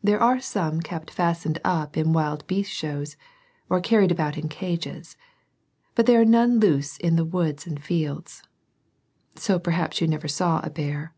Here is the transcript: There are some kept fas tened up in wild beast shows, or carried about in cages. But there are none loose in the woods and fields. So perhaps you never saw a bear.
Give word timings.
There 0.00 0.22
are 0.22 0.38
some 0.38 0.78
kept 0.80 1.10
fas 1.10 1.42
tened 1.42 1.58
up 1.64 1.96
in 1.96 2.12
wild 2.12 2.46
beast 2.46 2.70
shows, 2.70 3.16
or 3.68 3.80
carried 3.80 4.12
about 4.12 4.38
in 4.38 4.48
cages. 4.48 5.16
But 5.96 6.06
there 6.06 6.20
are 6.20 6.24
none 6.24 6.60
loose 6.60 6.96
in 6.98 7.16
the 7.16 7.24
woods 7.24 7.66
and 7.66 7.82
fields. 7.82 8.44
So 9.34 9.58
perhaps 9.58 10.00
you 10.00 10.06
never 10.06 10.28
saw 10.28 10.60
a 10.60 10.70
bear. 10.70 11.16